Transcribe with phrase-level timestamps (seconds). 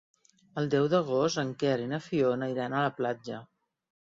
[0.61, 3.45] El deu d'agost en Quer i na Fiona iran a la platja.